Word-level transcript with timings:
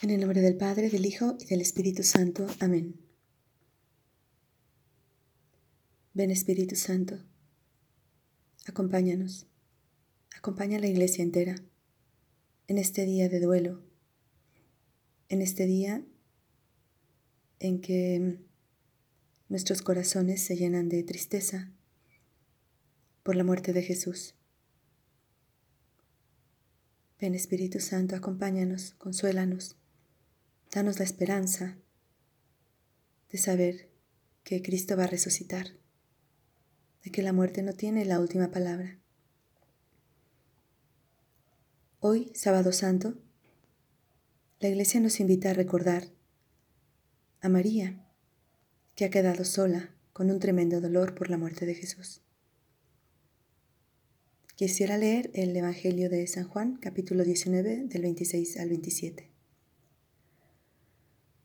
En 0.00 0.10
el 0.10 0.20
nombre 0.20 0.40
del 0.40 0.56
Padre, 0.56 0.90
del 0.90 1.06
Hijo 1.06 1.36
y 1.40 1.46
del 1.46 1.60
Espíritu 1.60 2.04
Santo. 2.04 2.46
Amén. 2.60 3.00
Ven 6.14 6.30
Espíritu 6.30 6.76
Santo, 6.76 7.18
acompáñanos, 8.66 9.48
acompaña 10.36 10.78
a 10.78 10.80
la 10.80 10.86
iglesia 10.86 11.24
entera 11.24 11.56
en 12.68 12.78
este 12.78 13.06
día 13.06 13.28
de 13.28 13.40
duelo, 13.40 13.82
en 15.28 15.42
este 15.42 15.66
día 15.66 16.04
en 17.58 17.80
que 17.80 18.38
nuestros 19.48 19.82
corazones 19.82 20.40
se 20.44 20.56
llenan 20.56 20.88
de 20.88 21.02
tristeza 21.02 21.72
por 23.24 23.34
la 23.34 23.42
muerte 23.42 23.72
de 23.72 23.82
Jesús. 23.82 24.36
Ven 27.20 27.34
Espíritu 27.34 27.80
Santo, 27.80 28.14
acompáñanos, 28.14 28.94
consuélanos 28.98 29.74
Danos 30.70 30.98
la 30.98 31.04
esperanza 31.06 31.78
de 33.32 33.38
saber 33.38 33.88
que 34.44 34.60
Cristo 34.60 34.98
va 34.98 35.04
a 35.04 35.06
resucitar, 35.06 35.68
de 37.02 37.10
que 37.10 37.22
la 37.22 37.32
muerte 37.32 37.62
no 37.62 37.72
tiene 37.72 38.04
la 38.04 38.20
última 38.20 38.50
palabra. 38.50 38.98
Hoy, 42.00 42.30
sábado 42.34 42.72
santo, 42.72 43.14
la 44.60 44.68
iglesia 44.68 45.00
nos 45.00 45.20
invita 45.20 45.50
a 45.50 45.54
recordar 45.54 46.04
a 47.40 47.48
María, 47.48 48.04
que 48.94 49.06
ha 49.06 49.10
quedado 49.10 49.46
sola 49.46 49.94
con 50.12 50.30
un 50.30 50.38
tremendo 50.38 50.82
dolor 50.82 51.14
por 51.14 51.30
la 51.30 51.38
muerte 51.38 51.64
de 51.64 51.76
Jesús. 51.76 52.20
Quisiera 54.54 54.98
leer 54.98 55.30
el 55.32 55.56
Evangelio 55.56 56.10
de 56.10 56.26
San 56.26 56.46
Juan, 56.46 56.76
capítulo 56.76 57.24
19, 57.24 57.84
del 57.84 58.02
26 58.02 58.58
al 58.58 58.68
27. 58.68 59.37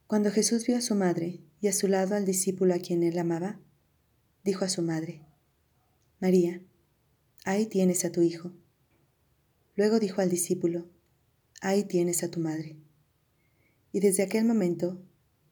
Cuando 0.07 0.31
Jesús 0.31 0.65
vio 0.67 0.77
a 0.77 0.81
su 0.81 0.95
madre 0.95 1.39
y 1.61 1.67
a 1.67 1.73
su 1.73 1.87
lado 1.87 2.15
al 2.15 2.25
discípulo 2.25 2.73
a 2.73 2.79
quien 2.79 3.03
él 3.03 3.17
amaba, 3.17 3.59
dijo 4.43 4.65
a 4.65 4.69
su 4.69 4.81
madre, 4.81 5.21
María, 6.19 6.61
ahí 7.45 7.65
tienes 7.65 8.05
a 8.05 8.11
tu 8.11 8.21
hijo. 8.21 8.51
Luego 9.75 9.99
dijo 9.99 10.21
al 10.21 10.29
discípulo, 10.29 10.87
ahí 11.61 11.85
tienes 11.85 12.23
a 12.23 12.29
tu 12.29 12.39
madre. 12.39 12.77
Y 13.91 14.01
desde 14.01 14.23
aquel 14.23 14.45
momento 14.45 15.01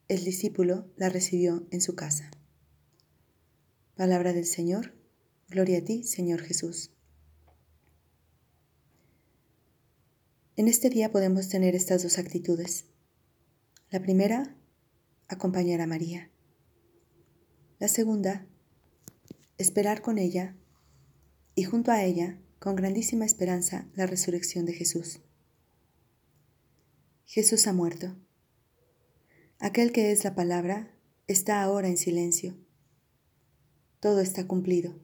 el 0.08 0.24
discípulo 0.26 0.92
la 0.98 1.10
recibió 1.10 1.66
en 1.72 1.80
su 1.80 1.96
casa. 1.96 2.30
Palabra 3.96 4.34
del 4.34 4.46
Señor, 4.46 4.94
gloria 5.48 5.80
a 5.80 5.84
ti, 5.84 6.04
Señor 6.04 6.42
Jesús. 6.42 6.92
En 10.58 10.68
este 10.68 10.90
día 10.90 11.12
podemos 11.12 11.48
tener 11.48 11.76
estas 11.76 12.04
dos 12.04 12.18
actitudes 12.18 12.91
la 13.92 14.02
primera, 14.02 14.56
acompañar 15.28 15.82
a 15.82 15.86
María. 15.86 16.32
La 17.78 17.90
segunda, 17.90 18.48
esperar 19.58 20.02
con 20.02 20.18
ella 20.18 20.56
y 21.56 21.66
junto 21.66 21.92
a 21.92 22.02
ella, 22.02 22.40
con 22.60 22.78
grandísima 22.78 23.26
esperanza, 23.26 23.90
la 23.96 24.06
resurrección 24.06 24.66
de 24.66 24.72
Jesús. 24.72 25.20
Jesús 27.26 27.68
ha 27.68 27.74
muerto. 27.74 28.16
Aquel 29.60 29.92
que 29.92 30.14
es 30.14 30.24
la 30.24 30.36
palabra 30.36 30.96
está 31.28 31.62
ahora 31.62 31.90
en 31.90 31.98
silencio. 31.98 32.56
Todo 34.00 34.22
está 34.22 34.48
cumplido. 34.48 35.02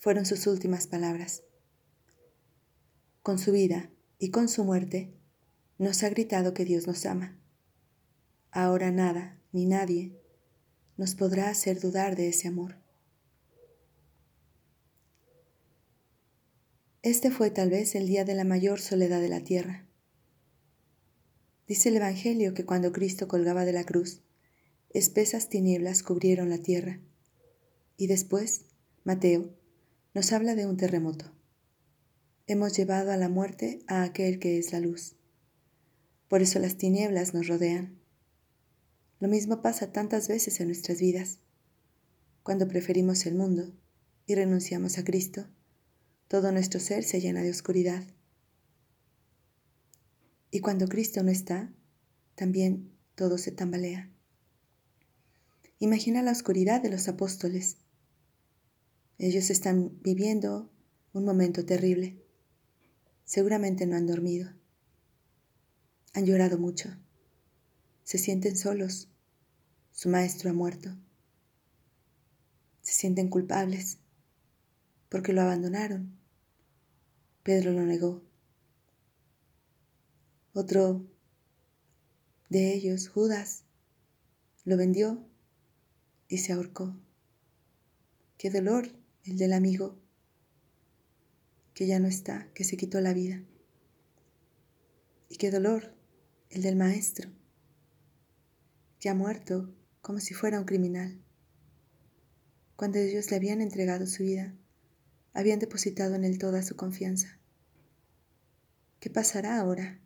Fueron 0.00 0.26
sus 0.26 0.48
últimas 0.48 0.88
palabras. 0.88 1.44
Con 3.22 3.38
su 3.38 3.52
vida 3.52 3.92
y 4.18 4.30
con 4.30 4.48
su 4.48 4.64
muerte, 4.64 5.14
nos 5.78 6.02
ha 6.02 6.08
gritado 6.08 6.52
que 6.52 6.64
Dios 6.64 6.88
nos 6.88 7.06
ama. 7.06 7.38
Ahora 8.60 8.90
nada 8.90 9.38
ni 9.52 9.66
nadie 9.66 10.18
nos 10.96 11.14
podrá 11.14 11.48
hacer 11.48 11.78
dudar 11.78 12.16
de 12.16 12.26
ese 12.26 12.48
amor. 12.48 12.74
Este 17.02 17.30
fue 17.30 17.52
tal 17.52 17.70
vez 17.70 17.94
el 17.94 18.08
día 18.08 18.24
de 18.24 18.34
la 18.34 18.42
mayor 18.42 18.80
soledad 18.80 19.20
de 19.20 19.28
la 19.28 19.44
tierra. 19.44 19.86
Dice 21.68 21.90
el 21.90 21.98
Evangelio 21.98 22.52
que 22.52 22.64
cuando 22.64 22.90
Cristo 22.90 23.28
colgaba 23.28 23.64
de 23.64 23.74
la 23.74 23.84
cruz, 23.84 24.22
espesas 24.90 25.48
tinieblas 25.48 26.02
cubrieron 26.02 26.50
la 26.50 26.58
tierra. 26.58 26.98
Y 27.96 28.08
después, 28.08 28.64
Mateo 29.04 29.54
nos 30.14 30.32
habla 30.32 30.56
de 30.56 30.66
un 30.66 30.76
terremoto. 30.76 31.30
Hemos 32.48 32.76
llevado 32.76 33.12
a 33.12 33.16
la 33.16 33.28
muerte 33.28 33.84
a 33.86 34.02
aquel 34.02 34.40
que 34.40 34.58
es 34.58 34.72
la 34.72 34.80
luz. 34.80 35.14
Por 36.26 36.42
eso 36.42 36.58
las 36.58 36.76
tinieblas 36.76 37.34
nos 37.34 37.46
rodean. 37.46 37.98
Lo 39.20 39.26
mismo 39.26 39.62
pasa 39.62 39.90
tantas 39.90 40.28
veces 40.28 40.60
en 40.60 40.68
nuestras 40.68 41.00
vidas. 41.00 41.38
Cuando 42.44 42.68
preferimos 42.68 43.26
el 43.26 43.34
mundo 43.34 43.72
y 44.26 44.34
renunciamos 44.36 44.96
a 44.98 45.04
Cristo, 45.04 45.46
todo 46.28 46.52
nuestro 46.52 46.78
ser 46.78 47.02
se 47.02 47.20
llena 47.20 47.42
de 47.42 47.50
oscuridad. 47.50 48.04
Y 50.52 50.60
cuando 50.60 50.86
Cristo 50.86 51.22
no 51.24 51.30
está, 51.30 51.72
también 52.36 52.92
todo 53.16 53.38
se 53.38 53.50
tambalea. 53.50 54.08
Imagina 55.80 56.22
la 56.22 56.32
oscuridad 56.32 56.80
de 56.80 56.90
los 56.90 57.08
apóstoles. 57.08 57.78
Ellos 59.18 59.50
están 59.50 60.00
viviendo 60.00 60.70
un 61.12 61.24
momento 61.24 61.64
terrible. 61.64 62.22
Seguramente 63.24 63.84
no 63.86 63.96
han 63.96 64.06
dormido. 64.06 64.52
Han 66.14 66.24
llorado 66.24 66.56
mucho 66.56 66.96
se 68.08 68.16
sienten 68.16 68.56
solos. 68.56 69.06
Su 69.92 70.08
maestro 70.08 70.48
ha 70.48 70.54
muerto. 70.54 70.96
Se 72.80 72.94
sienten 72.94 73.28
culpables 73.28 73.98
porque 75.10 75.34
lo 75.34 75.42
abandonaron. 75.42 76.18
Pedro 77.42 77.72
lo 77.72 77.82
negó. 77.82 78.22
Otro 80.54 81.04
de 82.48 82.72
ellos, 82.72 83.10
Judas, 83.10 83.64
lo 84.64 84.78
vendió 84.78 85.22
y 86.28 86.38
se 86.38 86.54
ahorcó. 86.54 86.96
Qué 88.38 88.48
dolor 88.48 88.88
el 89.24 89.36
del 89.36 89.52
amigo 89.52 89.98
que 91.74 91.86
ya 91.86 92.00
no 92.00 92.08
está, 92.08 92.50
que 92.54 92.64
se 92.64 92.78
quitó 92.78 93.02
la 93.02 93.12
vida. 93.12 93.44
Y 95.28 95.36
qué 95.36 95.50
dolor 95.50 95.92
el 96.48 96.62
del 96.62 96.76
maestro 96.76 97.37
ha 99.06 99.14
muerto 99.14 99.72
como 100.00 100.18
si 100.18 100.34
fuera 100.34 100.58
un 100.58 100.64
criminal. 100.66 101.22
Cuando 102.74 102.98
ellos 102.98 103.30
le 103.30 103.36
habían 103.36 103.60
entregado 103.60 104.06
su 104.06 104.24
vida, 104.24 104.54
habían 105.34 105.60
depositado 105.60 106.16
en 106.16 106.24
él 106.24 106.38
toda 106.38 106.62
su 106.62 106.74
confianza. 106.74 107.38
¿Qué 109.00 109.10
pasará 109.10 109.60
ahora? 109.60 110.00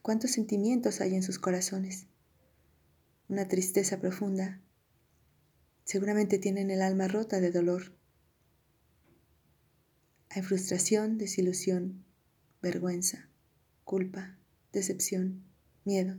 ¿Cuántos 0.00 0.30
sentimientos 0.30 1.02
hay 1.02 1.14
en 1.14 1.22
sus 1.22 1.38
corazones? 1.38 2.06
Una 3.28 3.48
tristeza 3.48 4.00
profunda. 4.00 4.60
Seguramente 5.84 6.38
tienen 6.38 6.70
el 6.70 6.80
alma 6.80 7.06
rota 7.08 7.40
de 7.40 7.50
dolor. 7.50 7.94
Hay 10.30 10.42
frustración, 10.42 11.18
desilusión, 11.18 12.04
vergüenza, 12.62 13.28
culpa, 13.84 14.38
decepción, 14.72 15.44
miedo. 15.84 16.16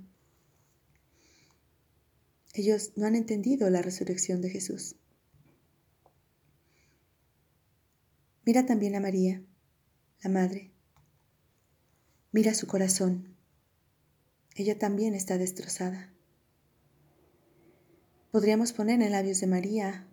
Ellos 2.53 2.91
no 2.97 3.07
han 3.07 3.15
entendido 3.15 3.69
la 3.69 3.81
resurrección 3.81 4.41
de 4.41 4.49
Jesús. 4.49 4.95
Mira 8.45 8.65
también 8.65 8.95
a 8.95 8.99
María, 8.99 9.41
la 10.21 10.29
Madre. 10.29 10.71
Mira 12.33 12.53
su 12.53 12.67
corazón. 12.67 13.37
Ella 14.55 14.77
también 14.77 15.13
está 15.13 15.37
destrozada. 15.37 16.13
Podríamos 18.31 18.73
poner 18.73 19.01
en 19.01 19.11
labios 19.11 19.39
de 19.39 19.47
María 19.47 20.07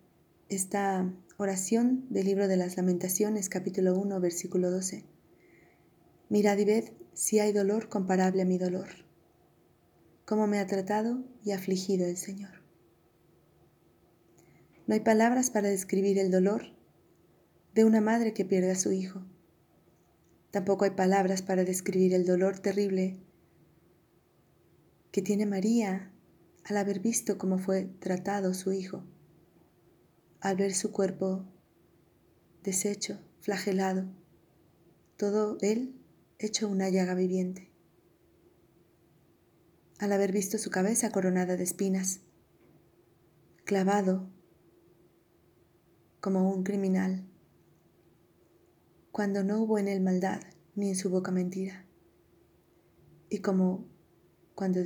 esta 0.48 1.12
oración 1.38 2.06
del 2.10 2.26
libro 2.26 2.46
de 2.46 2.56
las 2.56 2.76
lamentaciones, 2.76 3.48
capítulo 3.48 3.96
1, 3.98 4.20
versículo 4.20 4.70
12. 4.70 5.04
Mirad 6.28 6.58
y 6.58 6.64
ved 6.64 6.92
si 7.14 7.40
hay 7.40 7.52
dolor 7.52 7.88
comparable 7.88 8.42
a 8.42 8.44
mi 8.44 8.58
dolor 8.58 9.07
cómo 10.28 10.46
me 10.46 10.58
ha 10.58 10.66
tratado 10.66 11.24
y 11.42 11.52
afligido 11.52 12.06
el 12.06 12.18
Señor. 12.18 12.50
No 14.86 14.92
hay 14.92 15.00
palabras 15.00 15.50
para 15.50 15.70
describir 15.70 16.18
el 16.18 16.30
dolor 16.30 16.66
de 17.74 17.86
una 17.86 18.02
madre 18.02 18.34
que 18.34 18.44
pierde 18.44 18.72
a 18.72 18.74
su 18.74 18.92
hijo. 18.92 19.22
Tampoco 20.50 20.84
hay 20.84 20.90
palabras 20.90 21.40
para 21.40 21.64
describir 21.64 22.12
el 22.12 22.26
dolor 22.26 22.58
terrible 22.58 23.16
que 25.12 25.22
tiene 25.22 25.46
María 25.46 26.12
al 26.64 26.76
haber 26.76 27.00
visto 27.00 27.38
cómo 27.38 27.58
fue 27.58 27.84
tratado 27.98 28.52
su 28.52 28.74
hijo, 28.74 29.04
al 30.40 30.56
ver 30.56 30.74
su 30.74 30.92
cuerpo 30.92 31.46
deshecho, 32.62 33.18
flagelado, 33.40 34.04
todo 35.16 35.56
él 35.62 35.94
hecho 36.38 36.68
una 36.68 36.90
llaga 36.90 37.14
viviente. 37.14 37.67
Al 39.98 40.12
haber 40.12 40.32
visto 40.32 40.58
su 40.58 40.70
cabeza 40.70 41.10
coronada 41.10 41.56
de 41.56 41.64
espinas, 41.64 42.20
clavado 43.64 44.30
como 46.20 46.52
un 46.52 46.62
criminal, 46.62 47.24
cuando 49.10 49.42
no 49.42 49.60
hubo 49.60 49.78
en 49.78 49.88
él 49.88 50.00
maldad 50.00 50.40
ni 50.76 50.90
en 50.90 50.96
su 50.96 51.10
boca 51.10 51.32
mentira. 51.32 51.84
Y 53.28 53.38
como, 53.38 53.88
cuando, 54.54 54.80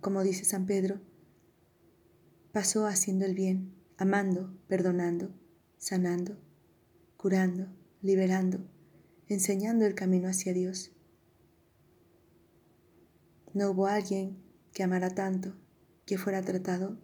como 0.00 0.22
dice 0.22 0.44
San 0.44 0.66
Pedro, 0.66 1.00
pasó 2.52 2.86
haciendo 2.86 3.24
el 3.24 3.34
bien, 3.34 3.74
amando, 3.96 4.54
perdonando, 4.68 5.30
sanando, 5.78 6.36
curando, 7.16 7.66
liberando, 8.02 8.60
enseñando 9.26 9.86
el 9.86 9.94
camino 9.94 10.28
hacia 10.28 10.52
Dios. 10.52 10.92
No 13.54 13.70
hubo 13.70 13.86
alguien 13.86 14.47
que 14.78 14.84
amara 14.84 15.10
tanto, 15.10 15.56
que 16.06 16.18
fuera 16.18 16.40
tratado 16.40 16.96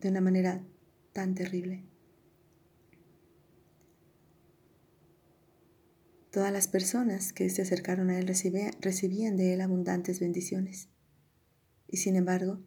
de 0.00 0.08
una 0.08 0.20
manera 0.20 0.66
tan 1.12 1.36
terrible. 1.36 1.84
Todas 6.32 6.52
las 6.52 6.66
personas 6.66 7.32
que 7.32 7.48
se 7.50 7.62
acercaron 7.62 8.10
a 8.10 8.18
él 8.18 8.26
recibían 8.26 9.36
de 9.36 9.54
él 9.54 9.60
abundantes 9.60 10.18
bendiciones. 10.18 10.88
Y 11.86 11.98
sin 11.98 12.16
embargo, 12.16 12.58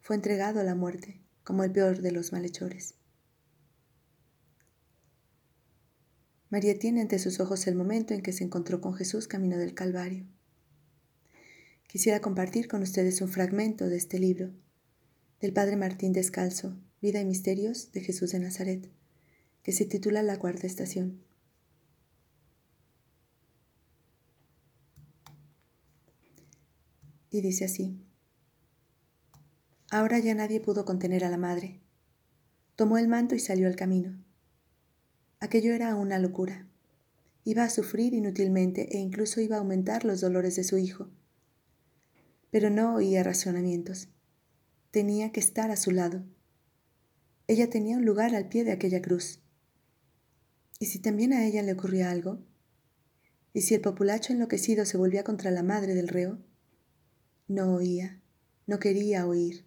fue 0.00 0.16
entregado 0.16 0.58
a 0.58 0.64
la 0.64 0.74
muerte 0.74 1.22
como 1.44 1.62
el 1.62 1.70
peor 1.70 2.02
de 2.02 2.10
los 2.10 2.32
malhechores. 2.32 2.96
María 6.50 6.76
tiene 6.76 7.02
ante 7.02 7.20
sus 7.20 7.38
ojos 7.38 7.68
el 7.68 7.76
momento 7.76 8.14
en 8.14 8.22
que 8.22 8.32
se 8.32 8.42
encontró 8.42 8.80
con 8.80 8.94
Jesús 8.94 9.28
camino 9.28 9.58
del 9.58 9.74
Calvario. 9.74 10.26
Quisiera 11.92 12.20
compartir 12.20 12.68
con 12.68 12.80
ustedes 12.80 13.20
un 13.20 13.28
fragmento 13.28 13.90
de 13.90 13.98
este 13.98 14.18
libro, 14.18 14.50
del 15.42 15.52
Padre 15.52 15.76
Martín 15.76 16.14
Descalzo, 16.14 16.74
Vida 17.02 17.20
y 17.20 17.26
Misterios 17.26 17.92
de 17.92 18.00
Jesús 18.00 18.32
de 18.32 18.38
Nazaret, 18.38 18.88
que 19.62 19.72
se 19.72 19.84
titula 19.84 20.22
La 20.22 20.38
Cuarta 20.38 20.66
Estación. 20.66 21.20
y 27.28 27.42
dice 27.42 27.66
así. 27.66 27.94
Ahora 29.90 30.18
ya 30.18 30.34
nadie 30.34 30.60
pudo 30.60 30.86
contener 30.86 31.26
a 31.26 31.28
la 31.28 31.36
madre. 31.36 31.78
Tomó 32.74 32.96
el 32.96 33.06
manto 33.06 33.34
y 33.34 33.38
salió 33.38 33.68
al 33.68 33.76
camino. 33.76 34.16
Aquello 35.40 35.74
era 35.74 35.94
una 35.94 36.18
locura. 36.18 36.66
Iba 37.44 37.64
a 37.64 37.70
sufrir 37.70 38.14
inútilmente 38.14 38.96
e 38.96 38.98
incluso 38.98 39.42
iba 39.42 39.56
a 39.56 39.58
aumentar 39.58 40.06
los 40.06 40.22
dolores 40.22 40.56
de 40.56 40.64
su 40.64 40.78
hijo. 40.78 41.10
Pero 42.52 42.68
no 42.68 42.94
oía 42.94 43.22
razonamientos. 43.22 44.08
Tenía 44.90 45.32
que 45.32 45.40
estar 45.40 45.70
a 45.70 45.76
su 45.76 45.90
lado. 45.90 46.22
Ella 47.48 47.70
tenía 47.70 47.96
un 47.96 48.04
lugar 48.04 48.34
al 48.34 48.48
pie 48.48 48.62
de 48.62 48.72
aquella 48.72 49.00
cruz. 49.00 49.40
¿Y 50.78 50.86
si 50.86 50.98
también 50.98 51.32
a 51.32 51.46
ella 51.46 51.62
le 51.62 51.72
ocurría 51.72 52.10
algo? 52.10 52.44
¿Y 53.54 53.62
si 53.62 53.74
el 53.74 53.80
populacho 53.80 54.34
enloquecido 54.34 54.84
se 54.84 54.98
volvía 54.98 55.24
contra 55.24 55.50
la 55.50 55.62
madre 55.62 55.94
del 55.94 56.08
reo? 56.08 56.40
No 57.48 57.74
oía, 57.74 58.20
no 58.66 58.78
quería 58.78 59.26
oír. 59.26 59.64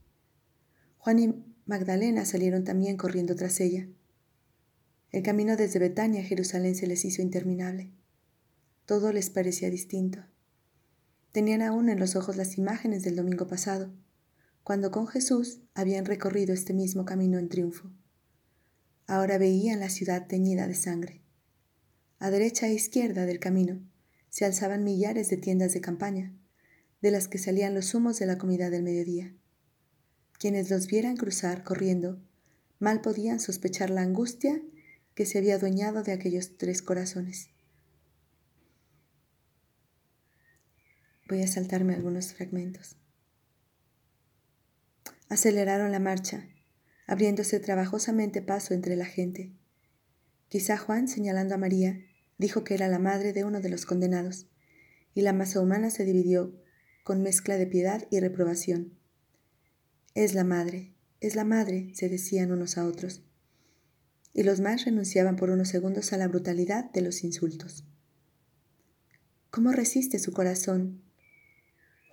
Juan 0.99 1.19
y 1.19 1.43
Magdalena 1.65 2.23
salieron 2.23 2.63
también 2.63 2.97
corriendo 2.97 3.35
tras 3.35 3.59
ella. 3.61 3.87
El 5.11 5.23
camino 5.23 5.57
desde 5.57 5.79
Betania 5.79 6.21
a 6.21 6.25
Jerusalén 6.25 6.75
se 6.75 6.85
les 6.85 7.03
hizo 7.03 7.23
interminable. 7.23 7.91
Todo 8.85 9.11
les 9.11 9.31
parecía 9.31 9.71
distinto. 9.71 10.19
Tenían 11.35 11.61
aún 11.61 11.89
en 11.89 11.99
los 11.99 12.15
ojos 12.15 12.37
las 12.37 12.57
imágenes 12.57 13.03
del 13.03 13.17
domingo 13.17 13.45
pasado, 13.45 13.93
cuando 14.63 14.89
con 14.89 15.05
Jesús 15.05 15.59
habían 15.73 16.05
recorrido 16.05 16.53
este 16.53 16.73
mismo 16.73 17.03
camino 17.03 17.37
en 17.39 17.49
triunfo. 17.49 17.91
Ahora 19.05 19.37
veían 19.37 19.81
la 19.81 19.89
ciudad 19.89 20.27
teñida 20.27 20.65
de 20.65 20.75
sangre. 20.75 21.21
A 22.19 22.29
derecha 22.29 22.67
e 22.67 22.73
izquierda 22.73 23.25
del 23.25 23.41
camino 23.41 23.81
se 24.29 24.45
alzaban 24.45 24.85
millares 24.85 25.29
de 25.29 25.35
tiendas 25.35 25.73
de 25.73 25.81
campaña, 25.81 26.33
de 27.01 27.11
las 27.11 27.27
que 27.27 27.37
salían 27.37 27.73
los 27.73 27.93
humos 27.93 28.17
de 28.17 28.27
la 28.27 28.37
comida 28.37 28.69
del 28.69 28.83
mediodía. 28.83 29.35
Quienes 30.39 30.69
los 30.69 30.87
vieran 30.87 31.17
cruzar 31.17 31.65
corriendo, 31.65 32.17
mal 32.79 33.01
podían 33.01 33.41
sospechar 33.41 33.89
la 33.89 34.03
angustia 34.03 34.61
que 35.15 35.25
se 35.25 35.39
había 35.39 35.55
adueñado 35.55 36.01
de 36.01 36.13
aquellos 36.13 36.55
tres 36.57 36.81
corazones. 36.81 37.49
Voy 41.27 41.41
a 41.41 41.47
saltarme 41.47 41.95
algunos 41.95 42.33
fragmentos. 42.33 42.97
Aceleraron 45.27 45.91
la 45.91 45.99
marcha, 45.99 46.47
abriéndose 47.07 47.59
trabajosamente 47.59 48.43
paso 48.43 48.75
entre 48.75 48.95
la 48.95 49.05
gente. 49.05 49.51
Quizá 50.49 50.77
Juan, 50.77 51.07
señalando 51.07 51.55
a 51.55 51.57
María, 51.57 51.99
dijo 52.37 52.63
que 52.63 52.75
era 52.75 52.87
la 52.87 52.99
madre 52.99 53.33
de 53.33 53.43
uno 53.43 53.59
de 53.59 53.69
los 53.69 53.87
condenados, 53.87 54.47
y 55.15 55.21
la 55.21 55.33
masa 55.33 55.61
humana 55.61 55.89
se 55.89 56.05
dividió 56.05 56.53
con 57.03 57.23
mezcla 57.23 57.57
de 57.57 57.65
piedad 57.65 58.05
y 58.11 58.19
reprobación. 58.19 58.97
Es 60.13 60.35
la 60.35 60.43
madre, 60.43 60.93
es 61.21 61.35
la 61.35 61.43
madre, 61.43 61.91
se 61.95 62.07
decían 62.07 62.51
unos 62.51 62.77
a 62.77 62.85
otros. 62.85 63.23
Y 64.31 64.43
los 64.43 64.59
más 64.59 64.85
renunciaban 64.85 65.37
por 65.37 65.49
unos 65.49 65.69
segundos 65.69 66.13
a 66.13 66.17
la 66.17 66.27
brutalidad 66.27 66.91
de 66.91 67.01
los 67.01 67.23
insultos. 67.23 67.83
¿Cómo 69.49 69.71
resiste 69.71 70.19
su 70.19 70.31
corazón? 70.31 71.04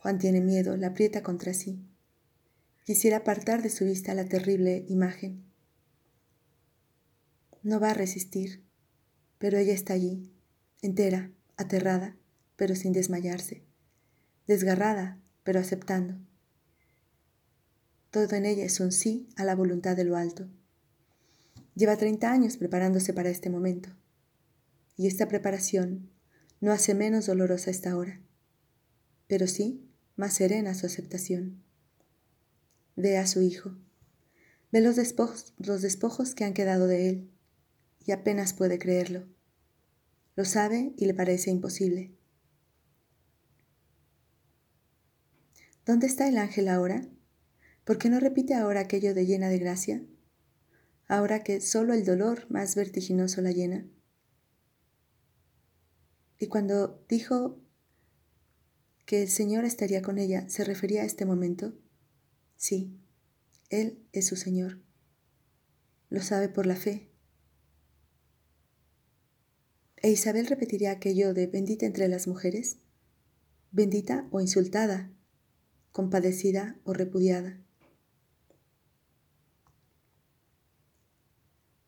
Juan 0.03 0.19
tiene 0.19 0.41
miedo, 0.41 0.77
la 0.77 0.89
aprieta 0.89 1.23
contra 1.23 1.55
sí. 1.55 1.81
Quisiera 2.85 3.19
apartar 3.19 3.63
de 3.63 3.71
su 3.71 3.85
vista 3.85 4.15
la 4.15 4.25
terrible 4.25 4.85
imagen. 4.89 5.45
No 7.63 7.81
va 7.81 7.91
a 7.91 7.95
resistir, 7.95 8.65
pero 9.39 9.59
ella 9.59 9.73
está 9.73 9.95
allí, 9.95 10.33
entera, 10.83 11.31
aterrada, 11.57 12.17
pero 12.57 12.75
sin 12.75 12.93
desmayarse 12.93 13.63
desgarrada, 14.47 15.21
pero 15.45 15.61
aceptando. 15.61 16.15
Todo 18.11 18.35
en 18.37 18.45
ella 18.45 18.65
es 18.65 18.81
un 18.81 18.93
sí 18.93 19.29
a 19.37 19.45
la 19.45 19.55
voluntad 19.55 19.97
de 19.97 20.05
lo 20.05 20.17
alto. 20.17 20.49
Lleva 21.75 21.97
30 21.97 22.31
años 22.31 22.57
preparándose 22.57 23.15
para 23.15 23.31
este 23.31 23.49
momento, 23.49 23.89
y 24.97 25.07
esta 25.07 25.27
preparación 25.29 26.11
no 26.61 26.73
hace 26.73 26.95
menos 26.95 27.27
dolorosa 27.27 27.71
esta 27.71 27.97
hora, 27.97 28.21
pero 29.27 29.47
sí 29.47 29.89
más 30.17 30.35
serena 30.35 30.75
su 30.75 30.87
aceptación. 30.87 31.63
Ve 32.97 33.17
a 33.17 33.27
su 33.27 33.43
hijo, 33.43 33.77
ve 34.71 34.81
los 34.81 34.97
despojos, 34.97 35.55
los 35.59 35.83
despojos 35.83 36.35
que 36.35 36.45
han 36.45 36.55
quedado 36.55 36.87
de 36.87 37.09
él, 37.09 37.31
y 38.05 38.13
apenas 38.13 38.53
puede 38.53 38.79
creerlo. 38.79 39.27
Lo 40.35 40.45
sabe 40.45 40.93
y 40.97 41.07
le 41.07 41.15
parece 41.15 41.51
imposible. 41.51 42.13
¿Dónde 45.85 46.07
está 46.07 46.29
el 46.29 46.39
ángel 46.39 46.69
ahora? 46.69 47.07
¿Por 47.85 47.99
qué 47.99 48.09
no 48.09 48.21
repite 48.21 48.55
ahora 48.55 48.81
aquello 48.81 49.15
de 49.15 49.27
llena 49.27 49.49
de 49.49 49.59
gracia? 49.59 50.03
Ahora 51.09 51.43
que 51.43 51.61
solo 51.61 51.93
el 51.93 52.05
dolor 52.05 52.47
más 52.51 52.77
vertiginoso 52.77 53.43
la 53.43 53.51
llena. 53.51 53.85
Y 56.39 56.47
cuando 56.47 57.05
dijo 57.09 57.59
que 59.05 59.23
el 59.23 59.29
Señor 59.29 59.65
estaría 59.65 60.03
con 60.03 60.19
ella, 60.19 60.49
¿se 60.49 60.65
refería 60.65 61.03
a 61.03 61.07
este 61.07 61.27
momento? 61.27 61.75
Sí, 62.57 62.99
Él 63.69 64.07
es 64.13 64.27
su 64.27 64.37
Señor. 64.37 64.81
Lo 66.09 66.23
sabe 66.23 66.49
por 66.49 66.67
la 66.67 66.77
fe. 66.77 67.11
¿E 69.97 70.11
Isabel 70.11 70.47
repetiría 70.47 70.91
aquello 70.91 71.33
de 71.35 71.47
bendita 71.47 71.87
entre 71.87 72.09
las 72.09 72.27
mujeres? 72.27 72.79
¿Bendita 73.71 74.29
o 74.31 74.41
insultada? 74.41 75.13
compadecida 75.93 76.81
o 76.85 76.95
repudiada. 76.95 77.63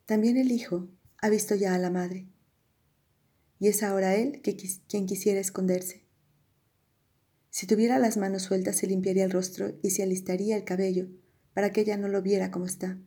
También 0.04 0.36
el 0.36 0.52
Hijo 0.52 0.88
ha 1.16 1.30
visto 1.30 1.54
ya 1.54 1.74
a 1.74 1.78
la 1.78 1.90
Madre, 1.90 2.28
y 3.58 3.68
es 3.68 3.82
ahora 3.82 4.14
Él 4.14 4.42
quien 4.42 5.06
quisiera 5.06 5.40
esconderse. 5.40 6.03
Si 7.54 7.68
tuviera 7.68 8.00
las 8.00 8.16
manos 8.16 8.42
sueltas 8.42 8.74
se 8.74 8.88
limpiaría 8.88 9.24
el 9.24 9.30
rostro 9.30 9.78
y 9.80 9.90
se 9.90 10.02
alistaría 10.02 10.56
el 10.56 10.64
cabello 10.64 11.06
para 11.52 11.70
que 11.70 11.82
ella 11.82 11.96
no 11.96 12.08
lo 12.08 12.20
viera 12.20 12.50
como 12.50 12.66
está. 12.66 12.98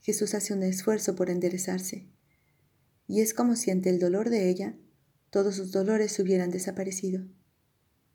Jesús 0.00 0.32
hace 0.32 0.54
un 0.54 0.62
esfuerzo 0.62 1.14
por 1.14 1.28
enderezarse, 1.28 2.08
y 3.06 3.20
es 3.20 3.34
como 3.34 3.56
si 3.56 3.70
ante 3.70 3.90
el 3.90 3.98
dolor 3.98 4.30
de 4.30 4.48
ella 4.48 4.74
todos 5.28 5.56
sus 5.56 5.70
dolores 5.70 6.18
hubieran 6.18 6.48
desaparecido. 6.48 7.26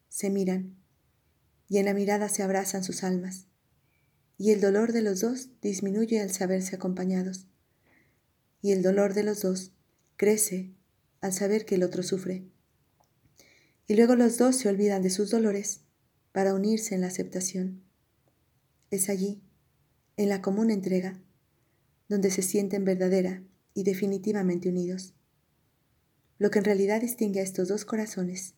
Se 0.07 0.31
miran, 0.31 0.75
y 1.67 1.77
en 1.77 1.85
la 1.85 1.93
mirada 1.93 2.27
se 2.27 2.41
abrazan 2.41 2.83
sus 2.83 3.03
almas, 3.03 3.45
y 4.39 4.53
el 4.53 4.59
dolor 4.59 4.91
de 4.91 5.03
los 5.03 5.21
dos 5.21 5.49
disminuye 5.61 6.19
al 6.19 6.31
saberse 6.31 6.77
acompañados, 6.77 7.45
y 8.59 8.71
el 8.71 8.81
dolor 8.81 9.13
de 9.13 9.21
los 9.21 9.43
dos 9.43 9.71
crece 10.17 10.73
al 11.21 11.31
saber 11.31 11.65
que 11.65 11.75
el 11.75 11.83
otro 11.83 12.01
sufre. 12.01 12.49
Y 13.89 13.95
luego 13.95 14.15
los 14.15 14.37
dos 14.37 14.55
se 14.55 14.69
olvidan 14.69 15.01
de 15.01 15.09
sus 15.09 15.31
dolores 15.31 15.81
para 16.31 16.53
unirse 16.53 16.93
en 16.93 17.01
la 17.01 17.07
aceptación. 17.07 17.81
Es 18.91 19.09
allí, 19.09 19.41
en 20.15 20.29
la 20.29 20.43
común 20.43 20.69
entrega, 20.69 21.19
donde 22.07 22.29
se 22.29 22.43
sienten 22.43 22.85
verdadera 22.85 23.41
y 23.73 23.81
definitivamente 23.81 24.69
unidos. 24.69 25.15
Lo 26.37 26.51
que 26.51 26.59
en 26.59 26.65
realidad 26.65 27.01
distingue 27.01 27.39
a 27.39 27.43
estos 27.43 27.67
dos 27.67 27.83
corazones 27.83 28.53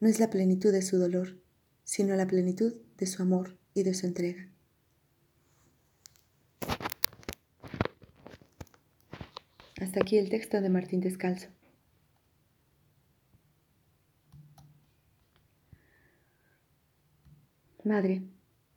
no 0.00 0.08
es 0.08 0.18
la 0.18 0.28
plenitud 0.28 0.72
de 0.72 0.82
su 0.82 0.98
dolor, 0.98 1.40
sino 1.84 2.16
la 2.16 2.26
plenitud 2.26 2.74
de 2.98 3.06
su 3.06 3.22
amor 3.22 3.58
y 3.74 3.84
de 3.84 3.94
su 3.94 4.06
entrega. 4.06 4.50
Hasta 9.80 10.00
aquí 10.00 10.18
el 10.18 10.30
texto 10.30 10.60
de 10.60 10.68
Martín 10.68 11.00
Descalzo. 11.00 11.59
Madre, 17.90 18.22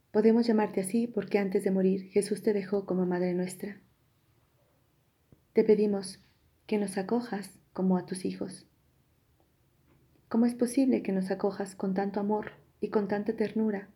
podemos 0.09 0.47
llamarte 0.47 0.81
así 0.81 1.05
porque 1.05 1.37
antes 1.37 1.63
de 1.63 1.69
morir 1.69 2.09
Jesús 2.09 2.41
te 2.41 2.51
dejó 2.51 2.87
como 2.87 3.05
Madre 3.05 3.35
nuestra. 3.35 3.79
Te 5.53 5.63
pedimos 5.63 6.19
que 6.65 6.79
nos 6.79 6.97
acojas 6.97 7.51
como 7.73 7.95
a 7.95 8.07
tus 8.07 8.25
hijos. 8.25 8.65
¿Cómo 10.29 10.47
es 10.47 10.55
posible 10.55 11.03
que 11.03 11.11
nos 11.11 11.29
acojas 11.29 11.75
con 11.75 11.93
tanto 11.93 12.19
amor 12.19 12.53
y 12.81 12.89
con 12.89 13.07
tanta 13.07 13.35
ternura, 13.35 13.89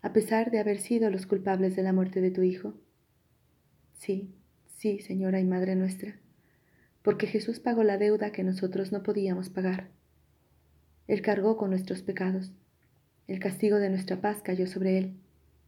a 0.00 0.14
pesar 0.14 0.50
de 0.50 0.58
haber 0.58 0.78
sido 0.78 1.10
los 1.10 1.26
culpables 1.26 1.76
de 1.76 1.82
la 1.82 1.92
muerte 1.92 2.22
de 2.22 2.30
tu 2.30 2.40
Hijo? 2.40 2.72
Sí, 3.92 4.34
sí, 4.64 5.00
Señora 5.00 5.38
y 5.38 5.44
Madre 5.44 5.76
nuestra, 5.76 6.18
porque 7.02 7.26
Jesús 7.26 7.60
pagó 7.60 7.82
la 7.82 7.98
deuda 7.98 8.32
que 8.32 8.42
nosotros 8.42 8.90
no 8.90 9.02
podíamos 9.02 9.50
pagar. 9.50 9.90
Él 11.08 11.20
cargó 11.20 11.58
con 11.58 11.68
nuestros 11.68 12.00
pecados 12.00 12.54
el 13.26 13.40
castigo 13.40 13.78
de 13.78 13.88
nuestra 13.88 14.20
paz 14.20 14.42
cayó 14.42 14.66
sobre 14.66 14.98
él, 14.98 15.14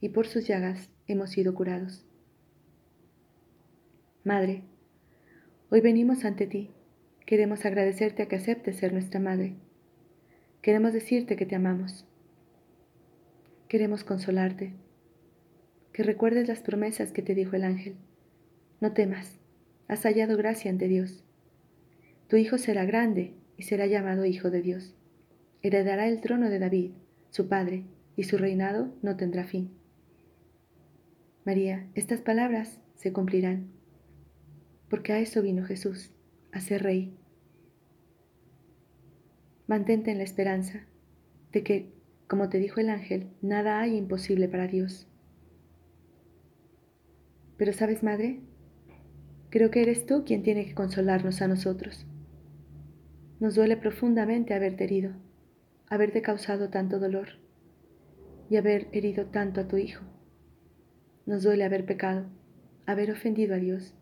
y 0.01 0.11
por 0.11 0.27
sus 0.27 0.47
llagas 0.47 0.91
hemos 1.07 1.31
sido 1.31 1.55
curados. 1.55 2.05
Madre, 4.25 4.63
hoy 5.71 5.81
venimos 5.81 6.25
ante 6.25 6.47
ti. 6.47 6.71
Queremos 7.25 7.65
agradecerte 7.65 8.23
a 8.23 8.29
que 8.29 8.37
aceptes 8.37 8.77
ser 8.77 8.93
nuestra 8.93 9.21
madre. 9.21 9.57
Queremos 10.61 10.93
decirte 10.93 11.37
que 11.37 11.47
te 11.47 11.57
amamos. 11.57 12.07
Queremos 13.69 14.05
consolarte. 14.05 14.75
Que 15.93 16.03
recuerdes 16.03 16.49
las 16.49 16.61
promesas 16.61 17.11
que 17.11 17.23
te 17.23 17.35
dijo 17.35 17.57
el 17.57 17.65
ángel. 17.65 17.97
No 18.81 18.93
temas, 18.93 19.39
has 19.89 20.03
hallado 20.03 20.37
gracia 20.37 20.71
ante 20.71 20.89
Dios. 20.89 21.25
Tu 22.29 22.37
hijo 22.37 22.59
será 22.59 22.85
grande 22.85 23.35
y 23.57 23.63
será 23.63 23.87
llamado 23.87 24.27
Hijo 24.27 24.51
de 24.51 24.61
Dios. 24.61 24.95
Heredará 25.63 26.07
el 26.07 26.21
trono 26.21 26.51
de 26.51 26.59
David 26.59 26.91
su 27.37 27.49
Padre, 27.49 27.85
y 28.17 28.23
su 28.23 28.39
reinado 28.39 28.95
no 29.03 29.19
tendrá 29.19 29.45
fin. 29.45 29.69
María, 31.45 31.87
estas 31.95 32.23
palabras 32.23 32.81
se 32.95 33.13
cumplirán, 33.13 33.67
porque 34.89 35.13
a 35.13 35.19
eso 35.19 35.43
vino 35.43 35.63
Jesús, 35.63 36.13
a 36.51 36.61
ser 36.61 36.83
rey. 36.83 37.15
Mantente 39.67 40.11
en 40.11 40.17
la 40.17 40.25
esperanza 40.25 40.87
de 41.53 41.63
que, 41.63 41.93
como 42.27 42.49
te 42.49 42.57
dijo 42.57 42.81
el 42.81 42.89
ángel, 42.89 43.27
nada 43.43 43.81
hay 43.81 43.99
imposible 43.99 44.49
para 44.49 44.67
Dios. 44.67 45.07
Pero 47.59 47.75
sabes, 47.75 48.03
Madre, 48.03 48.41
creo 49.51 49.71
que 49.71 49.83
eres 49.83 50.07
tú 50.07 50.25
quien 50.25 50.43
tiene 50.43 50.65
que 50.65 50.75
consolarnos 50.75 51.43
a 51.43 51.49
nosotros. 51.49 52.07
Nos 53.41 53.57
duele 53.57 53.77
profundamente 53.77 54.55
haberte 54.55 54.85
herido 54.85 55.26
haberte 55.89 56.23
causado 56.23 56.69
tanto 56.69 56.99
dolor 56.99 57.29
y 58.51 58.57
haber 58.57 58.89
herido 58.93 59.27
tanto 59.27 59.61
a 59.61 59.69
tu 59.69 59.77
Hijo. 59.77 60.05
Nos 61.27 61.43
duele 61.43 61.65
haber 61.65 61.85
pecado, 61.87 62.27
haber 62.87 63.11
ofendido 63.11 63.55
a 63.55 63.59
Dios. 63.59 63.95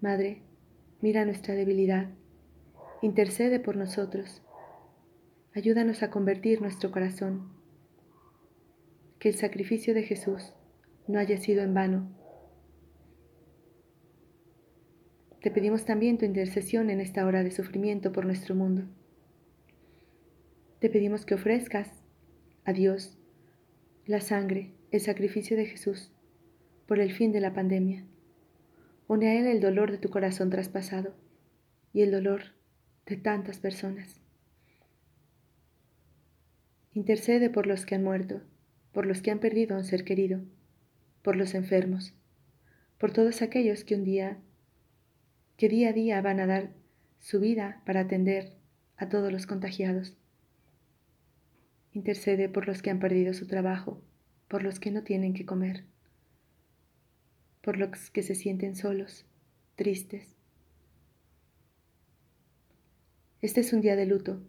Madre, 0.00 0.42
mira 1.00 1.24
nuestra 1.24 1.54
debilidad, 1.54 2.10
intercede 3.02 3.60
por 3.60 3.76
nosotros, 3.76 4.42
ayúdanos 5.54 6.02
a 6.02 6.10
convertir 6.10 6.60
nuestro 6.60 6.90
corazón, 6.90 7.52
que 9.18 9.30
el 9.30 9.36
sacrificio 9.36 9.94
de 9.94 10.02
Jesús 10.02 10.52
no 11.08 11.18
haya 11.18 11.38
sido 11.38 11.62
en 11.62 11.74
vano. 11.74 12.12
Te 15.40 15.50
pedimos 15.50 15.84
también 15.84 16.18
tu 16.18 16.24
intercesión 16.24 16.90
en 16.90 17.00
esta 17.00 17.24
hora 17.24 17.44
de 17.44 17.52
sufrimiento 17.52 18.12
por 18.12 18.26
nuestro 18.26 18.54
mundo. 18.54 18.82
Te 20.78 20.90
pedimos 20.90 21.24
que 21.24 21.34
ofrezcas 21.34 21.90
a 22.66 22.74
Dios 22.74 23.16
la 24.04 24.20
sangre, 24.20 24.74
el 24.90 25.00
sacrificio 25.00 25.56
de 25.56 25.64
Jesús 25.64 26.12
por 26.86 27.00
el 27.00 27.12
fin 27.12 27.32
de 27.32 27.40
la 27.40 27.54
pandemia. 27.54 28.04
Une 29.08 29.28
a 29.28 29.34
Él 29.38 29.46
el 29.46 29.60
dolor 29.60 29.90
de 29.90 29.96
tu 29.96 30.10
corazón 30.10 30.50
traspasado 30.50 31.14
y 31.94 32.02
el 32.02 32.10
dolor 32.10 32.52
de 33.06 33.16
tantas 33.16 33.58
personas. 33.58 34.20
Intercede 36.92 37.48
por 37.48 37.66
los 37.66 37.86
que 37.86 37.94
han 37.94 38.04
muerto, 38.04 38.42
por 38.92 39.06
los 39.06 39.22
que 39.22 39.30
han 39.30 39.38
perdido 39.38 39.76
a 39.76 39.78
un 39.78 39.84
ser 39.84 40.04
querido, 40.04 40.40
por 41.22 41.36
los 41.36 41.54
enfermos, 41.54 42.14
por 42.98 43.12
todos 43.12 43.40
aquellos 43.40 43.82
que 43.84 43.94
un 43.94 44.04
día, 44.04 44.38
que 45.56 45.70
día 45.70 45.88
a 45.88 45.92
día 45.94 46.20
van 46.20 46.38
a 46.38 46.46
dar 46.46 46.70
su 47.18 47.40
vida 47.40 47.82
para 47.86 48.00
atender 48.00 48.52
a 48.98 49.08
todos 49.08 49.32
los 49.32 49.46
contagiados. 49.46 50.16
Intercede 51.96 52.50
por 52.50 52.68
los 52.68 52.82
que 52.82 52.90
han 52.90 52.98
perdido 52.98 53.32
su 53.32 53.46
trabajo, 53.46 54.02
por 54.48 54.62
los 54.62 54.80
que 54.80 54.90
no 54.90 55.02
tienen 55.02 55.32
que 55.32 55.46
comer, 55.46 55.84
por 57.62 57.78
los 57.78 58.10
que 58.10 58.22
se 58.22 58.34
sienten 58.34 58.76
solos, 58.76 59.24
tristes. 59.76 60.36
Este 63.40 63.62
es 63.62 63.72
un 63.72 63.80
día 63.80 63.96
de 63.96 64.04
luto, 64.04 64.42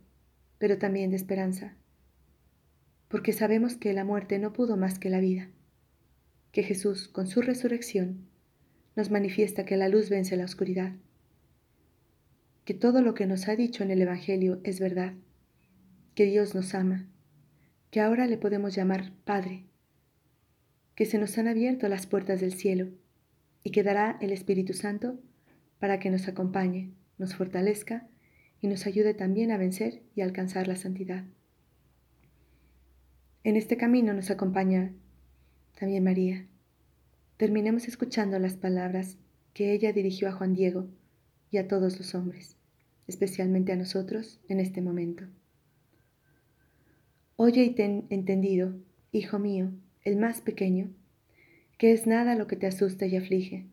pero 0.57 0.77
también 0.77 1.11
de 1.11 1.15
esperanza, 1.15 1.77
porque 3.07 3.31
sabemos 3.31 3.77
que 3.77 3.93
la 3.93 4.03
muerte 4.03 4.39
no 4.39 4.51
pudo 4.51 4.75
más 4.75 4.99
que 4.99 5.09
la 5.09 5.21
vida, 5.21 5.47
que 6.51 6.63
Jesús, 6.63 7.07
con 7.07 7.27
su 7.27 7.41
resurrección, 7.41 8.27
nos 8.97 9.09
manifiesta 9.09 9.63
que 9.63 9.77
la 9.77 9.87
luz 9.87 10.09
vence 10.09 10.35
la 10.35 10.43
oscuridad, 10.43 10.97
que 12.65 12.73
todo 12.73 13.01
lo 13.01 13.13
que 13.13 13.25
nos 13.25 13.47
ha 13.47 13.55
dicho 13.55 13.83
en 13.83 13.91
el 13.91 14.01
Evangelio 14.01 14.59
es 14.65 14.81
verdad, 14.81 15.13
que 16.13 16.25
Dios 16.25 16.53
nos 16.53 16.73
ama 16.73 17.07
que 17.97 18.01
ahora 18.01 18.27
le 18.27 18.37
podemos 18.37 18.75
llamar 18.75 19.11
Padre, 19.25 19.63
que 20.93 21.07
se 21.07 21.17
nos 21.17 21.35
han 21.39 21.47
abierto 21.47 21.89
las 21.89 22.05
puertas 22.05 22.39
del 22.39 22.53
cielo 22.53 22.89
y 23.63 23.71
que 23.71 23.81
dará 23.81 24.19
el 24.21 24.31
Espíritu 24.31 24.73
Santo 24.73 25.19
para 25.79 25.97
que 25.97 26.11
nos 26.11 26.27
acompañe, 26.27 26.91
nos 27.17 27.33
fortalezca 27.33 28.07
y 28.61 28.67
nos 28.67 28.85
ayude 28.85 29.15
también 29.15 29.49
a 29.49 29.57
vencer 29.57 30.03
y 30.13 30.21
alcanzar 30.21 30.67
la 30.67 30.75
santidad. 30.75 31.25
En 33.43 33.55
este 33.55 33.77
camino 33.77 34.13
nos 34.13 34.29
acompaña 34.29 34.93
también 35.79 36.03
María. 36.03 36.45
Terminemos 37.37 37.87
escuchando 37.87 38.37
las 38.37 38.57
palabras 38.57 39.17
que 39.55 39.73
ella 39.73 39.91
dirigió 39.91 40.29
a 40.29 40.33
Juan 40.33 40.53
Diego 40.53 40.87
y 41.49 41.57
a 41.57 41.67
todos 41.67 41.97
los 41.97 42.13
hombres, 42.13 42.57
especialmente 43.07 43.71
a 43.71 43.75
nosotros 43.75 44.39
en 44.49 44.59
este 44.59 44.81
momento. 44.83 45.23
Oye 47.39 47.65
y 47.65 47.69
ten 47.75 48.07
entendido, 48.09 48.73
hijo 49.11 49.37
mío, 49.37 49.71
el 50.03 50.17
más 50.17 50.41
pequeño, 50.41 50.89
que 51.77 51.91
es 51.91 52.07
nada 52.07 52.33
lo 52.33 52.47
que 52.47 52.55
te 52.55 52.65
asusta 52.65 53.05
y 53.05 53.15
aflige. 53.15 53.67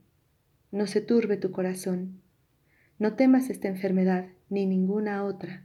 No 0.70 0.86
se 0.86 1.00
turbe 1.00 1.38
tu 1.38 1.50
corazón. 1.50 2.20
No 2.98 3.16
temas 3.16 3.48
esta 3.48 3.68
enfermedad 3.68 4.28
ni 4.50 4.66
ninguna 4.66 5.24
otra, 5.24 5.64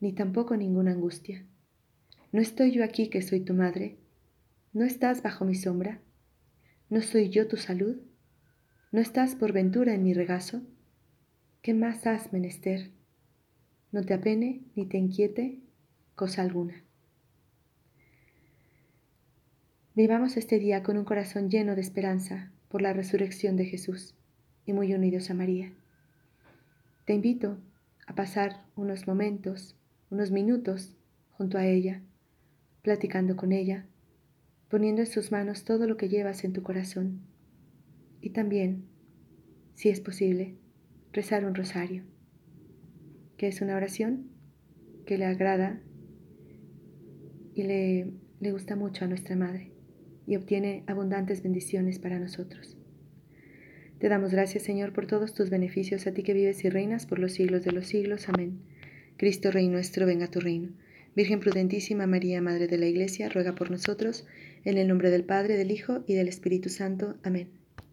ni 0.00 0.14
tampoco 0.14 0.56
ninguna 0.56 0.92
angustia. 0.92 1.44
¿No 2.32 2.40
estoy 2.40 2.72
yo 2.72 2.82
aquí 2.82 3.10
que 3.10 3.20
soy 3.20 3.40
tu 3.40 3.52
madre? 3.52 3.98
¿No 4.72 4.86
estás 4.86 5.22
bajo 5.22 5.44
mi 5.44 5.56
sombra? 5.56 6.00
¿No 6.88 7.02
soy 7.02 7.28
yo 7.28 7.46
tu 7.46 7.58
salud? 7.58 7.98
¿No 8.90 9.02
estás 9.02 9.34
por 9.34 9.52
ventura 9.52 9.92
en 9.92 10.02
mi 10.02 10.14
regazo? 10.14 10.62
¿Qué 11.60 11.74
más 11.74 12.06
has 12.06 12.32
menester? 12.32 12.90
No 13.92 14.02
te 14.02 14.14
apene 14.14 14.62
ni 14.74 14.86
te 14.86 14.96
inquiete 14.96 15.63
cosa 16.14 16.42
alguna. 16.42 16.82
Vivamos 19.94 20.36
este 20.36 20.58
día 20.58 20.82
con 20.82 20.96
un 20.96 21.04
corazón 21.04 21.50
lleno 21.50 21.74
de 21.74 21.80
esperanza 21.80 22.50
por 22.68 22.82
la 22.82 22.92
resurrección 22.92 23.56
de 23.56 23.66
Jesús 23.66 24.14
y 24.66 24.72
muy 24.72 24.92
unidos 24.94 25.30
a 25.30 25.34
María. 25.34 25.72
Te 27.04 27.14
invito 27.14 27.58
a 28.06 28.14
pasar 28.14 28.64
unos 28.76 29.06
momentos, 29.06 29.76
unos 30.10 30.30
minutos 30.30 30.96
junto 31.30 31.58
a 31.58 31.66
ella, 31.66 32.02
platicando 32.82 33.36
con 33.36 33.52
ella, 33.52 33.86
poniendo 34.68 35.02
en 35.02 35.06
sus 35.06 35.30
manos 35.30 35.64
todo 35.64 35.86
lo 35.86 35.96
que 35.96 36.08
llevas 36.08 36.44
en 36.44 36.52
tu 36.52 36.62
corazón 36.62 37.20
y 38.20 38.30
también, 38.30 38.86
si 39.74 39.90
es 39.90 40.00
posible, 40.00 40.56
rezar 41.12 41.44
un 41.44 41.54
rosario, 41.54 42.04
que 43.36 43.48
es 43.48 43.60
una 43.60 43.76
oración 43.76 44.30
que 45.04 45.18
le 45.18 45.26
agrada 45.26 45.80
y 47.54 47.62
le, 47.62 48.06
le 48.40 48.52
gusta 48.52 48.76
mucho 48.76 49.04
a 49.04 49.08
nuestra 49.08 49.36
Madre 49.36 49.70
y 50.26 50.36
obtiene 50.36 50.84
abundantes 50.86 51.42
bendiciones 51.42 51.98
para 51.98 52.18
nosotros. 52.18 52.76
Te 53.98 54.08
damos 54.08 54.32
gracias, 54.32 54.62
Señor, 54.62 54.92
por 54.92 55.06
todos 55.06 55.34
tus 55.34 55.50
beneficios, 55.50 56.06
a 56.06 56.12
ti 56.12 56.22
que 56.22 56.34
vives 56.34 56.64
y 56.64 56.70
reinas 56.70 57.06
por 57.06 57.18
los 57.18 57.32
siglos 57.32 57.64
de 57.64 57.72
los 57.72 57.86
siglos. 57.86 58.28
Amén. 58.28 58.58
Cristo 59.16 59.50
Rey 59.50 59.68
nuestro, 59.68 60.06
venga 60.06 60.30
tu 60.30 60.40
reino. 60.40 60.70
Virgen 61.14 61.40
prudentísima 61.40 62.06
María, 62.06 62.42
Madre 62.42 62.66
de 62.66 62.76
la 62.76 62.86
Iglesia, 62.86 63.28
ruega 63.28 63.54
por 63.54 63.70
nosotros, 63.70 64.26
en 64.64 64.78
el 64.78 64.88
nombre 64.88 65.10
del 65.10 65.24
Padre, 65.24 65.56
del 65.56 65.70
Hijo 65.70 66.04
y 66.06 66.14
del 66.14 66.28
Espíritu 66.28 66.68
Santo. 66.68 67.16
Amén. 67.22 67.63